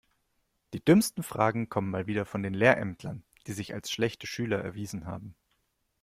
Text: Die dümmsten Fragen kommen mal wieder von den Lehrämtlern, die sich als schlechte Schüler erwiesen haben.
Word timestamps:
Die 0.73 0.83
dümmsten 0.83 1.21
Fragen 1.21 1.69
kommen 1.69 1.91
mal 1.91 2.07
wieder 2.07 2.25
von 2.25 2.41
den 2.41 2.55
Lehrämtlern, 2.55 3.23
die 3.45 3.51
sich 3.53 3.75
als 3.75 3.91
schlechte 3.91 4.25
Schüler 4.25 4.57
erwiesen 4.59 5.05
haben. 5.05 5.35